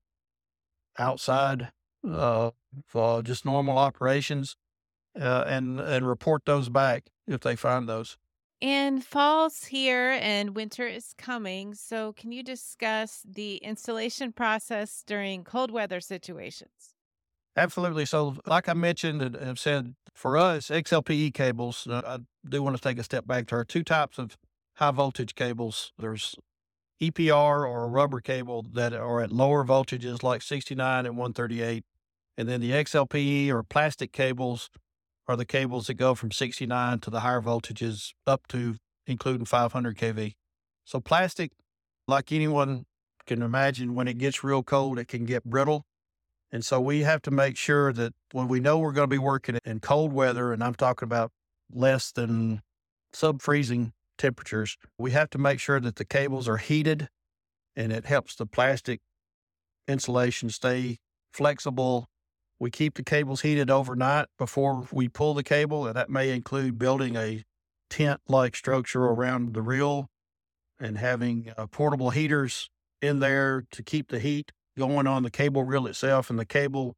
outside 0.98 1.70
uh, 2.10 2.52
for 2.86 3.22
just 3.22 3.44
normal 3.44 3.76
operations 3.76 4.56
uh, 5.20 5.44
and 5.46 5.78
and 5.78 6.08
report 6.08 6.46
those 6.46 6.70
back 6.70 7.08
if 7.26 7.42
they 7.42 7.56
find 7.56 7.86
those. 7.86 8.16
And 8.62 9.04
fall's 9.04 9.64
here 9.64 10.18
and 10.18 10.56
winter 10.56 10.86
is 10.86 11.12
coming. 11.18 11.74
So, 11.74 12.14
can 12.14 12.32
you 12.32 12.42
discuss 12.42 13.22
the 13.28 13.56
installation 13.56 14.32
process 14.32 15.04
during 15.06 15.44
cold 15.44 15.70
weather 15.70 16.00
situations? 16.00 16.94
Absolutely. 17.58 18.06
So, 18.06 18.36
like 18.46 18.68
I 18.68 18.74
mentioned 18.74 19.20
and 19.20 19.34
have 19.34 19.58
said, 19.58 19.94
for 20.14 20.36
us, 20.36 20.68
XLPE 20.68 21.34
cables, 21.34 21.88
uh, 21.88 22.02
I 22.06 22.18
do 22.48 22.62
want 22.62 22.76
to 22.76 22.82
take 22.82 22.98
a 22.98 23.02
step 23.02 23.26
back. 23.26 23.48
There 23.48 23.58
are 23.58 23.64
two 23.64 23.82
types 23.82 24.16
of 24.16 24.36
high 24.76 24.92
voltage 24.92 25.34
cables. 25.34 25.92
There's 25.98 26.36
EPR 27.02 27.68
or 27.68 27.84
a 27.84 27.88
rubber 27.88 28.20
cable 28.20 28.64
that 28.74 28.92
are 28.92 29.20
at 29.20 29.32
lower 29.32 29.64
voltages 29.64 30.22
like 30.22 30.42
69 30.42 31.04
and 31.04 31.16
138. 31.16 31.84
And 32.36 32.48
then 32.48 32.60
the 32.60 32.70
XLPE 32.70 33.48
or 33.50 33.64
plastic 33.64 34.12
cables 34.12 34.70
are 35.26 35.36
the 35.36 35.44
cables 35.44 35.88
that 35.88 35.94
go 35.94 36.14
from 36.14 36.30
69 36.30 37.00
to 37.00 37.10
the 37.10 37.20
higher 37.20 37.42
voltages 37.42 38.12
up 38.24 38.46
to 38.48 38.76
including 39.06 39.46
500 39.46 39.96
kV. 39.96 40.34
So, 40.84 41.00
plastic, 41.00 41.50
like 42.06 42.30
anyone 42.30 42.86
can 43.26 43.42
imagine, 43.42 43.96
when 43.96 44.06
it 44.06 44.18
gets 44.18 44.44
real 44.44 44.62
cold, 44.62 45.00
it 45.00 45.08
can 45.08 45.24
get 45.24 45.44
brittle 45.44 45.84
and 46.50 46.64
so 46.64 46.80
we 46.80 47.00
have 47.00 47.22
to 47.22 47.30
make 47.30 47.56
sure 47.56 47.92
that 47.92 48.14
when 48.32 48.48
we 48.48 48.60
know 48.60 48.78
we're 48.78 48.92
going 48.92 49.08
to 49.08 49.14
be 49.14 49.18
working 49.18 49.58
in 49.64 49.80
cold 49.80 50.12
weather, 50.12 50.52
and 50.52 50.62
I'm 50.62 50.74
talking 50.74 51.06
about 51.06 51.30
less 51.70 52.10
than 52.10 52.62
sub 53.12 53.42
freezing 53.42 53.92
temperatures, 54.16 54.76
we 54.98 55.10
have 55.10 55.30
to 55.30 55.38
make 55.38 55.60
sure 55.60 55.78
that 55.80 55.96
the 55.96 56.04
cables 56.04 56.48
are 56.48 56.56
heated 56.56 57.08
and 57.76 57.92
it 57.92 58.06
helps 58.06 58.34
the 58.34 58.46
plastic 58.46 59.00
insulation 59.86 60.48
stay 60.48 60.98
flexible. 61.32 62.08
We 62.58 62.70
keep 62.70 62.94
the 62.94 63.04
cables 63.04 63.42
heated 63.42 63.70
overnight 63.70 64.26
before 64.38 64.88
we 64.90 65.08
pull 65.08 65.34
the 65.34 65.44
cable, 65.44 65.86
and 65.86 65.94
that 65.96 66.10
may 66.10 66.30
include 66.30 66.78
building 66.78 67.14
a 67.14 67.44
tent 67.90 68.20
like 68.26 68.56
structure 68.56 69.04
around 69.04 69.54
the 69.54 69.62
reel 69.62 70.08
and 70.80 70.98
having 70.98 71.52
uh, 71.56 71.66
portable 71.66 72.10
heaters 72.10 72.70
in 73.00 73.20
there 73.20 73.64
to 73.70 73.82
keep 73.82 74.08
the 74.08 74.18
heat 74.18 74.52
going 74.78 75.06
on 75.06 75.22
the 75.22 75.30
cable 75.30 75.64
reel 75.64 75.86
itself 75.86 76.30
and 76.30 76.38
the 76.38 76.46
cable 76.46 76.94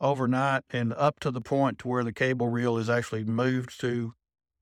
overnight 0.00 0.64
and 0.70 0.92
up 0.94 1.20
to 1.20 1.30
the 1.30 1.40
point 1.40 1.78
to 1.78 1.88
where 1.88 2.04
the 2.04 2.12
cable 2.12 2.48
reel 2.48 2.76
is 2.76 2.90
actually 2.90 3.24
moved 3.24 3.80
to 3.80 4.12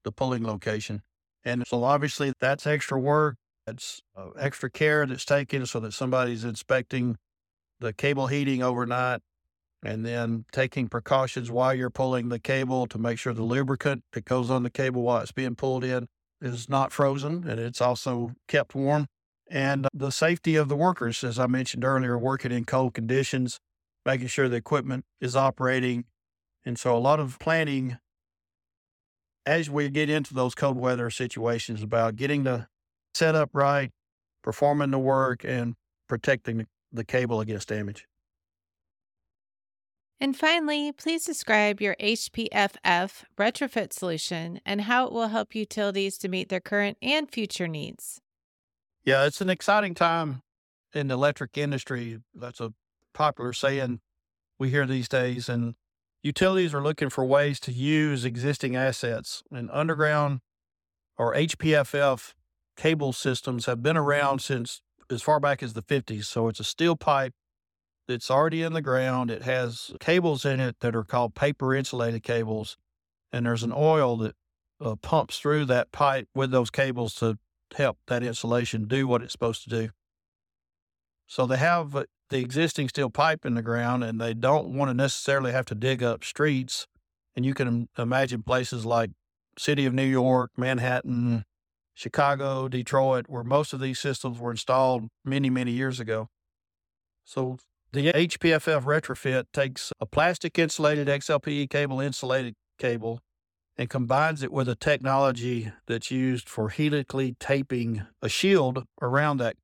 the 0.04 0.12
pulling 0.12 0.44
location. 0.44 1.02
And 1.44 1.64
so 1.66 1.82
obviously 1.84 2.32
that's 2.40 2.66
extra 2.66 3.00
work. 3.00 3.36
That's 3.66 4.00
uh, 4.16 4.30
extra 4.38 4.70
care 4.70 5.06
that's 5.06 5.24
taken 5.24 5.64
so 5.66 5.80
that 5.80 5.92
somebody's 5.92 6.44
inspecting 6.44 7.16
the 7.78 7.92
cable 7.92 8.26
heating 8.26 8.62
overnight 8.62 9.20
and 9.82 10.04
then 10.04 10.44
taking 10.52 10.88
precautions 10.88 11.50
while 11.50 11.72
you're 11.72 11.90
pulling 11.90 12.28
the 12.28 12.38
cable 12.38 12.86
to 12.86 12.98
make 12.98 13.18
sure 13.18 13.32
the 13.32 13.42
lubricant 13.42 14.02
that 14.12 14.24
goes 14.24 14.50
on 14.50 14.62
the 14.62 14.70
cable 14.70 15.02
while 15.02 15.22
it's 15.22 15.32
being 15.32 15.54
pulled 15.54 15.84
in 15.84 16.06
is 16.42 16.68
not 16.68 16.92
frozen 16.92 17.48
and 17.48 17.58
it's 17.58 17.80
also 17.80 18.32
kept 18.48 18.74
warm. 18.74 19.06
And 19.50 19.88
the 19.92 20.12
safety 20.12 20.54
of 20.54 20.68
the 20.68 20.76
workers, 20.76 21.24
as 21.24 21.38
I 21.38 21.48
mentioned 21.48 21.84
earlier, 21.84 22.16
working 22.16 22.52
in 22.52 22.64
cold 22.64 22.94
conditions, 22.94 23.58
making 24.06 24.28
sure 24.28 24.48
the 24.48 24.56
equipment 24.56 25.04
is 25.20 25.34
operating. 25.34 26.04
And 26.64 26.78
so 26.78 26.96
a 26.96 26.98
lot 26.98 27.18
of 27.18 27.36
planning 27.40 27.98
as 29.44 29.68
we 29.68 29.88
get 29.88 30.08
into 30.08 30.34
those 30.34 30.54
cold 30.54 30.76
weather 30.76 31.10
situations 31.10 31.82
about 31.82 32.14
getting 32.14 32.44
the 32.44 32.68
setup 33.12 33.50
right, 33.52 33.90
performing 34.42 34.92
the 34.92 34.98
work, 35.00 35.44
and 35.44 35.74
protecting 36.08 36.68
the 36.92 37.04
cable 37.04 37.40
against 37.40 37.68
damage. 37.68 38.06
And 40.20 40.36
finally, 40.36 40.92
please 40.92 41.24
describe 41.24 41.80
your 41.80 41.96
HPFF 41.96 43.24
retrofit 43.36 43.92
solution 43.92 44.60
and 44.64 44.82
how 44.82 45.06
it 45.06 45.12
will 45.12 45.28
help 45.28 45.54
utilities 45.56 46.18
to 46.18 46.28
meet 46.28 46.50
their 46.50 46.60
current 46.60 46.98
and 47.02 47.28
future 47.28 47.66
needs. 47.66 48.20
Yeah, 49.10 49.26
it's 49.26 49.40
an 49.40 49.50
exciting 49.50 49.94
time 49.94 50.42
in 50.94 51.08
the 51.08 51.14
electric 51.14 51.58
industry. 51.58 52.20
That's 52.32 52.60
a 52.60 52.72
popular 53.12 53.52
saying 53.52 53.98
we 54.56 54.70
hear 54.70 54.86
these 54.86 55.08
days. 55.08 55.48
And 55.48 55.74
utilities 56.22 56.72
are 56.74 56.80
looking 56.80 57.10
for 57.10 57.24
ways 57.24 57.58
to 57.60 57.72
use 57.72 58.24
existing 58.24 58.76
assets. 58.76 59.42
And 59.50 59.68
underground 59.72 60.42
or 61.18 61.34
HPFF 61.34 62.34
cable 62.76 63.12
systems 63.12 63.66
have 63.66 63.82
been 63.82 63.96
around 63.96 64.42
since 64.42 64.80
as 65.10 65.22
far 65.22 65.40
back 65.40 65.60
as 65.60 65.72
the 65.72 65.82
50s. 65.82 66.26
So 66.26 66.46
it's 66.46 66.60
a 66.60 66.64
steel 66.64 66.94
pipe 66.94 67.32
that's 68.06 68.30
already 68.30 68.62
in 68.62 68.74
the 68.74 68.80
ground. 68.80 69.28
It 69.28 69.42
has 69.42 69.90
cables 69.98 70.44
in 70.44 70.60
it 70.60 70.76
that 70.82 70.94
are 70.94 71.02
called 71.02 71.34
paper 71.34 71.74
insulated 71.74 72.22
cables. 72.22 72.76
And 73.32 73.44
there's 73.44 73.64
an 73.64 73.72
oil 73.74 74.16
that 74.18 74.36
uh, 74.80 74.94
pumps 74.94 75.40
through 75.40 75.64
that 75.64 75.90
pipe 75.90 76.28
with 76.32 76.52
those 76.52 76.70
cables 76.70 77.16
to 77.16 77.38
help 77.76 77.98
that 78.06 78.22
insulation 78.22 78.86
do 78.86 79.06
what 79.06 79.22
it's 79.22 79.32
supposed 79.32 79.62
to 79.64 79.70
do. 79.70 79.90
So 81.26 81.46
they 81.46 81.58
have 81.58 81.94
uh, 81.94 82.04
the 82.28 82.38
existing 82.38 82.88
steel 82.88 83.10
pipe 83.10 83.44
in 83.44 83.54
the 83.54 83.62
ground 83.62 84.02
and 84.02 84.20
they 84.20 84.34
don't 84.34 84.74
want 84.74 84.88
to 84.88 84.94
necessarily 84.94 85.52
have 85.52 85.66
to 85.66 85.74
dig 85.74 86.02
up 86.02 86.24
streets. 86.24 86.86
And 87.36 87.46
you 87.46 87.54
can 87.54 87.88
imagine 87.96 88.42
places 88.42 88.84
like 88.84 89.10
city 89.58 89.86
of 89.86 89.94
New 89.94 90.04
York, 90.04 90.50
Manhattan, 90.56 91.44
Chicago, 91.94 92.68
Detroit, 92.68 93.26
where 93.28 93.44
most 93.44 93.72
of 93.72 93.80
these 93.80 93.98
systems 93.98 94.38
were 94.38 94.50
installed 94.50 95.08
many, 95.24 95.50
many 95.50 95.72
years 95.72 96.00
ago. 96.00 96.28
So 97.24 97.58
the 97.92 98.12
HPFF 98.12 98.84
retrofit 98.84 99.44
takes 99.52 99.92
a 100.00 100.06
plastic 100.06 100.58
insulated 100.58 101.08
XLPE 101.08 101.70
cable 101.70 102.00
insulated 102.00 102.54
cable 102.78 103.20
and 103.80 103.88
combines 103.88 104.42
it 104.42 104.52
with 104.52 104.68
a 104.68 104.74
technology 104.74 105.72
that's 105.86 106.10
used 106.10 106.50
for 106.50 106.68
helically 106.68 107.34
taping 107.40 108.02
a 108.20 108.28
shield 108.28 108.84
around 109.00 109.38
that 109.38 109.56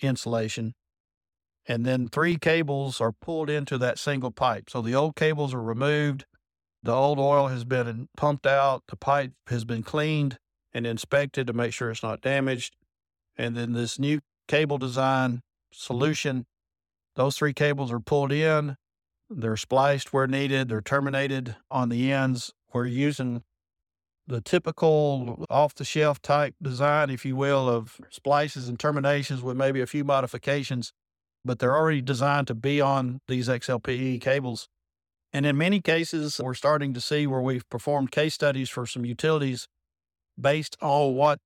insulation. 0.00 0.74
And 1.66 1.84
then 1.84 2.06
three 2.06 2.36
cables 2.36 3.00
are 3.00 3.10
pulled 3.10 3.50
into 3.50 3.78
that 3.78 3.98
single 3.98 4.30
pipe. 4.30 4.70
So 4.70 4.80
the 4.80 4.94
old 4.94 5.16
cables 5.16 5.52
are 5.52 5.60
removed, 5.60 6.24
the 6.84 6.94
old 6.94 7.18
oil 7.18 7.48
has 7.48 7.64
been 7.64 8.08
pumped 8.16 8.46
out, 8.46 8.84
the 8.86 8.94
pipe 8.94 9.32
has 9.48 9.64
been 9.64 9.82
cleaned 9.82 10.38
and 10.72 10.86
inspected 10.86 11.48
to 11.48 11.52
make 11.52 11.72
sure 11.72 11.90
it's 11.90 12.00
not 12.00 12.20
damaged. 12.20 12.76
And 13.36 13.56
then 13.56 13.72
this 13.72 13.98
new 13.98 14.20
cable 14.46 14.78
design 14.78 15.40
solution 15.72 16.46
those 17.16 17.36
three 17.36 17.52
cables 17.52 17.90
are 17.90 18.00
pulled 18.00 18.30
in, 18.30 18.76
they're 19.28 19.56
spliced 19.56 20.12
where 20.12 20.28
needed, 20.28 20.68
they're 20.68 20.80
terminated 20.80 21.56
on 21.72 21.88
the 21.88 22.12
ends. 22.12 22.52
We're 22.72 22.86
using 22.86 23.42
the 24.26 24.40
typical 24.40 25.44
off 25.50 25.74
the 25.74 25.84
shelf 25.84 26.22
type 26.22 26.54
design, 26.62 27.10
if 27.10 27.24
you 27.24 27.36
will, 27.36 27.68
of 27.68 28.00
splices 28.10 28.68
and 28.68 28.78
terminations 28.78 29.42
with 29.42 29.56
maybe 29.56 29.80
a 29.80 29.86
few 29.86 30.04
modifications, 30.04 30.92
but 31.44 31.58
they're 31.58 31.76
already 31.76 32.00
designed 32.00 32.46
to 32.46 32.54
be 32.54 32.80
on 32.80 33.20
these 33.28 33.48
XLPE 33.48 34.20
cables. 34.20 34.68
And 35.32 35.46
in 35.46 35.56
many 35.56 35.80
cases, 35.80 36.40
we're 36.42 36.54
starting 36.54 36.92
to 36.94 37.00
see 37.00 37.26
where 37.26 37.40
we've 37.40 37.68
performed 37.68 38.10
case 38.10 38.34
studies 38.34 38.68
for 38.68 38.86
some 38.86 39.04
utilities 39.04 39.66
based 40.38 40.76
on 40.80 41.14
what 41.14 41.38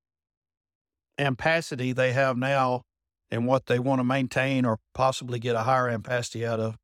ampacity 1.19 1.95
they 1.95 2.12
have 2.12 2.37
now 2.37 2.83
and 3.31 3.47
what 3.47 3.67
they 3.67 3.79
want 3.79 4.01
to 4.01 4.05
maintain 4.05 4.65
or 4.65 4.79
possibly 4.95 5.39
get 5.39 5.57
a 5.57 5.62
higher 5.62 5.89
ampacity 5.91 6.47
out 6.47 6.61
of. 6.61 6.77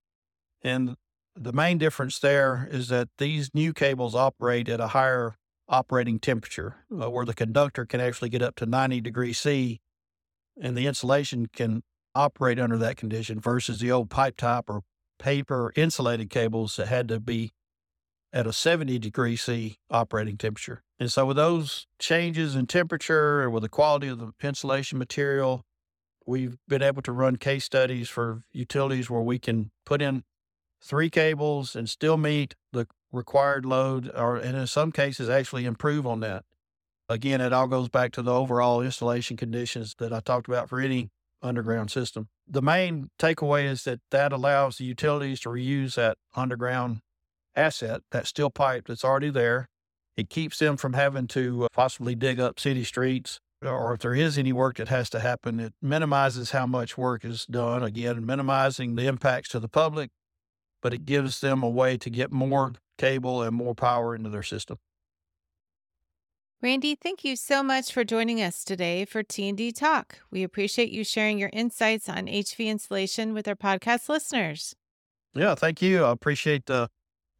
And 0.62 0.96
the 1.36 1.52
main 1.52 1.78
difference 1.78 2.18
there 2.18 2.68
is 2.70 2.88
that 2.88 3.08
these 3.18 3.50
new 3.54 3.72
cables 3.72 4.14
operate 4.14 4.68
at 4.68 4.80
a 4.80 4.88
higher 4.88 5.36
operating 5.68 6.18
temperature 6.18 6.76
uh, 6.90 7.10
where 7.10 7.24
the 7.24 7.34
conductor 7.34 7.86
can 7.86 8.00
actually 8.00 8.28
get 8.28 8.42
up 8.42 8.54
to 8.56 8.66
90 8.66 9.00
degrees 9.00 9.38
C 9.38 9.80
and 10.60 10.76
the 10.76 10.86
insulation 10.86 11.46
can 11.46 11.82
operate 12.14 12.58
under 12.58 12.76
that 12.76 12.96
condition 12.96 13.40
versus 13.40 13.80
the 13.80 13.90
old 13.90 14.10
pipe 14.10 14.36
type 14.36 14.68
or 14.68 14.82
paper 15.18 15.72
insulated 15.76 16.28
cables 16.28 16.76
that 16.76 16.88
had 16.88 17.08
to 17.08 17.18
be 17.18 17.52
at 18.32 18.46
a 18.46 18.52
70 18.52 18.98
degree 18.98 19.36
C 19.36 19.78
operating 19.90 20.36
temperature. 20.36 20.82
And 20.98 21.10
so 21.10 21.26
with 21.26 21.36
those 21.36 21.86
changes 21.98 22.54
in 22.54 22.66
temperature 22.66 23.42
and 23.42 23.52
with 23.52 23.62
the 23.62 23.68
quality 23.68 24.08
of 24.08 24.18
the 24.18 24.32
insulation 24.42 24.98
material 24.98 25.64
we've 26.26 26.56
been 26.68 26.82
able 26.82 27.02
to 27.02 27.12
run 27.12 27.36
case 27.36 27.64
studies 27.64 28.08
for 28.08 28.42
utilities 28.52 29.10
where 29.10 29.22
we 29.22 29.38
can 29.38 29.70
put 29.84 30.00
in 30.00 30.22
three 30.82 31.10
cables 31.10 31.76
and 31.76 31.88
still 31.88 32.16
meet 32.16 32.54
the 32.72 32.86
required 33.12 33.64
load, 33.64 34.10
or 34.14 34.36
and 34.36 34.56
in 34.56 34.66
some 34.66 34.92
cases 34.92 35.28
actually 35.28 35.64
improve 35.64 36.06
on 36.06 36.20
that. 36.20 36.44
Again, 37.08 37.40
it 37.40 37.52
all 37.52 37.66
goes 37.66 37.88
back 37.88 38.12
to 38.12 38.22
the 38.22 38.32
overall 38.32 38.80
installation 38.80 39.36
conditions 39.36 39.94
that 39.98 40.12
I 40.12 40.20
talked 40.20 40.48
about 40.48 40.68
for 40.68 40.80
any 40.80 41.10
underground 41.42 41.90
system. 41.90 42.28
The 42.48 42.62
main 42.62 43.10
takeaway 43.18 43.64
is 43.64 43.84
that 43.84 44.00
that 44.10 44.32
allows 44.32 44.78
the 44.78 44.84
utilities 44.84 45.40
to 45.40 45.50
reuse 45.50 45.96
that 45.96 46.16
underground 46.34 47.00
asset, 47.54 48.02
that 48.12 48.26
steel 48.26 48.50
pipe 48.50 48.86
that's 48.86 49.04
already 49.04 49.30
there. 49.30 49.68
It 50.16 50.30
keeps 50.30 50.58
them 50.58 50.76
from 50.76 50.92
having 50.92 51.26
to 51.28 51.64
uh, 51.64 51.68
possibly 51.72 52.14
dig 52.14 52.38
up 52.38 52.60
city 52.60 52.84
streets 52.84 53.40
or 53.64 53.94
if 53.94 54.00
there 54.00 54.14
is 54.14 54.38
any 54.38 54.52
work 54.52 54.76
that 54.76 54.88
has 54.88 55.08
to 55.10 55.20
happen, 55.20 55.60
it 55.60 55.74
minimizes 55.80 56.50
how 56.50 56.66
much 56.66 56.98
work 56.98 57.24
is 57.24 57.46
done. 57.46 57.82
Again, 57.82 58.24
minimizing 58.26 58.96
the 58.96 59.06
impacts 59.06 59.48
to 59.50 59.60
the 59.60 59.68
public, 59.68 60.10
but 60.82 60.92
it 60.92 61.06
gives 61.06 61.40
them 61.40 61.62
a 61.62 61.70
way 61.70 61.96
to 61.96 62.10
get 62.10 62.30
more 62.30 62.72
cable 62.98 63.42
and 63.42 63.56
more 63.56 63.74
power 63.74 64.14
into 64.14 64.28
their 64.28 64.42
system. 64.42 64.78
Randy, 66.60 66.94
thank 66.94 67.24
you 67.24 67.34
so 67.34 67.62
much 67.62 67.92
for 67.92 68.04
joining 68.04 68.40
us 68.40 68.62
today 68.62 69.04
for 69.04 69.24
T&D 69.24 69.72
Talk. 69.72 70.18
We 70.30 70.44
appreciate 70.44 70.90
you 70.90 71.02
sharing 71.02 71.38
your 71.38 71.50
insights 71.52 72.08
on 72.08 72.26
HV 72.26 72.66
installation 72.66 73.34
with 73.34 73.48
our 73.48 73.56
podcast 73.56 74.08
listeners. 74.08 74.76
Yeah, 75.34 75.54
thank 75.56 75.82
you. 75.82 76.04
I 76.04 76.12
appreciate 76.12 76.66
the 76.66 76.88